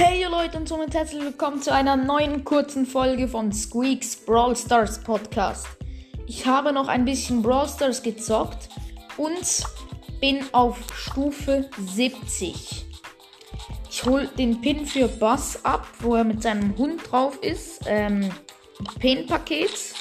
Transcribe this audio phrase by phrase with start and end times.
[0.00, 5.00] Hey Leute und somit herzlich willkommen zu einer neuen kurzen Folge von Squeaks Brawl Stars
[5.00, 5.66] Podcast.
[6.28, 8.68] Ich habe noch ein bisschen Brawl Stars gezockt
[9.16, 9.64] und
[10.20, 12.86] bin auf Stufe 70.
[13.90, 17.80] Ich hole den Pin für Bass ab, wo er mit seinem Hund drauf ist.
[17.86, 18.30] Ähm,
[19.00, 19.94] Pin-Paket.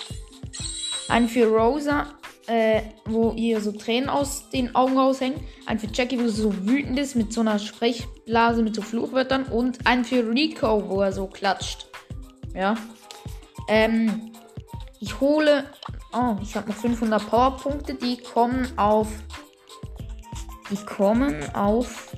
[1.09, 2.05] Ein für Rosa,
[2.47, 5.39] äh, wo ihr so Tränen aus den Augen raushängen.
[5.65, 9.43] Ein für Jackie, wo sie so wütend ist mit so einer Sprechblase mit so Fluchwörtern.
[9.45, 11.87] Und ein für Rico, wo er so klatscht.
[12.55, 12.75] Ja.
[13.67, 14.31] Ähm,
[14.99, 15.65] ich hole.
[16.13, 17.95] Oh, ich habe noch 500 Powerpunkte.
[17.95, 19.09] Die kommen auf.
[20.71, 22.15] Die kommen auf.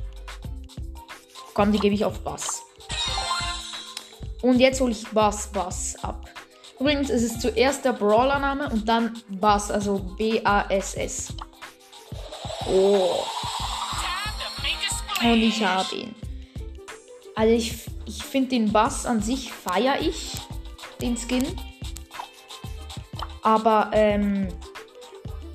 [1.54, 2.62] Komm, die gebe ich auf Bass.
[4.42, 6.30] Und jetzt hole ich Bass Bass ab.
[6.80, 11.34] Übrigens ist es zuerst der Brawler-Name und dann Bass, also B-A-S-S.
[12.68, 13.26] Oh.
[15.22, 16.16] Und ich habe ihn.
[17.36, 20.34] Also ich, ich finde den Bass an sich feiere ich,
[21.02, 21.46] den Skin.
[23.44, 24.48] Aber ähm,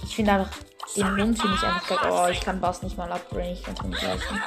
[0.03, 0.51] ich finde einfach,
[0.97, 2.13] den Hund finde ich einfach geil.
[2.13, 4.43] Oh, ich kann Bass nicht mal upgraden, ich kann es nicht leisten.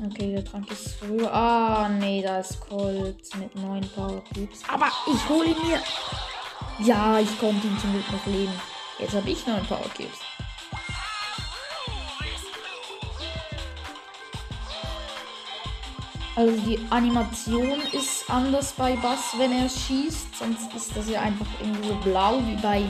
[0.00, 1.32] Okay, der Trank ist früher.
[1.32, 4.62] Ah, nee, da ist Colt mit 9 Power Cubes.
[4.68, 5.80] Aber ich hole ihn mir.
[6.78, 8.52] Ja, ich konnte ihn zum Glück noch leben.
[9.00, 10.20] Jetzt habe ich 9 Power Cubes.
[16.36, 20.36] Also die Animation ist anders bei Bass, wenn er schießt.
[20.36, 22.84] Sonst ist das ja einfach irgendwie so blau wie bei.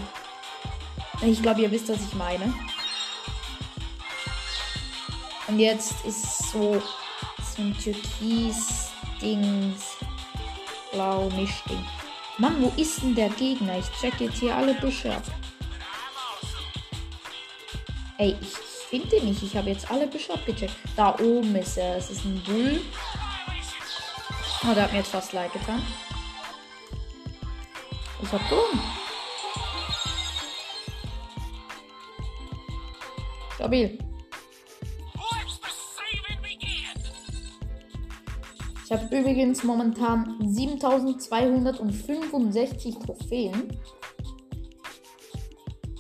[1.22, 2.52] Ich glaube, ihr wisst, was ich meine.
[5.48, 6.82] Und jetzt ist so,
[7.56, 9.97] so ein Türkis-Dings.
[10.92, 11.84] Blau Mischding.
[12.36, 13.78] Mann, wo ist denn der Gegner?
[13.78, 15.22] Ich check jetzt hier alle Büsche ab.
[18.19, 18.54] Ey, ich
[18.88, 19.42] finde nicht.
[19.42, 20.75] Ich habe jetzt alle Büsche abgecheckt.
[20.97, 21.97] Da oben ist er.
[21.97, 22.81] Es ist ein Bull.
[24.64, 25.82] Oh, der hat mir jetzt fast leid getan.
[28.22, 28.81] Ich hab dumm.
[33.54, 33.98] Stabil.
[38.91, 43.78] Ich habe übrigens momentan 7265 Trophäen.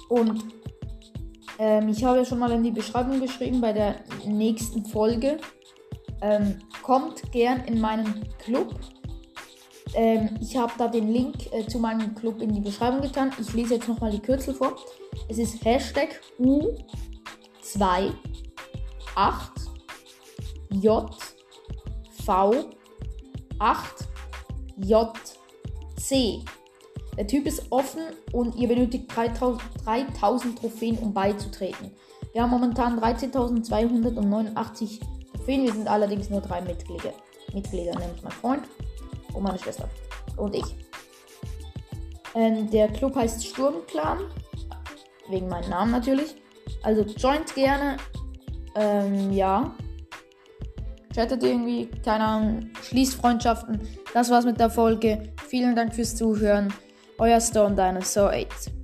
[0.08, 0.42] Und
[1.58, 5.36] ähm, ich habe ja schon mal in die Beschreibung geschrieben bei der nächsten Folge.
[6.22, 8.74] Ähm, kommt gern in meinen Club.
[9.92, 13.32] Ähm, ich habe da den Link äh, zu meinem Club in die Beschreibung getan.
[13.38, 14.76] Ich lese jetzt nochmal die Kürzel vor.
[15.28, 18.14] Es ist Hashtag U2
[19.14, 19.52] 8
[20.70, 21.14] J
[22.24, 22.77] V
[23.58, 26.44] 8JC.
[27.16, 28.02] Der Typ ist offen
[28.32, 31.90] und ihr benötigt 3000, 3000 Trophäen, um beizutreten.
[32.32, 35.00] Wir haben momentan 13.289
[35.34, 35.64] Trophäen.
[35.64, 37.12] Wir sind allerdings nur drei Mitglieder.
[37.52, 38.62] Mitglieder, nämlich mein Freund
[39.34, 39.88] und meine Schwester.
[40.36, 40.76] Und ich.
[42.34, 44.18] Ähm, der Club heißt Sturmclan.
[45.28, 46.36] Wegen meinem Namen natürlich.
[46.82, 47.96] Also joint gerne.
[48.76, 49.74] Ähm, ja
[51.18, 53.80] chattet irgendwie, keine Ahnung, schließt Freundschaften.
[54.14, 55.32] Das war's mit der Folge.
[55.48, 56.72] Vielen Dank fürs Zuhören.
[57.18, 58.77] Euer Stone Dinosaur 8.